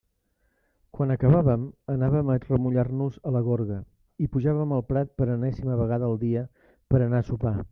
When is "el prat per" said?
4.79-5.29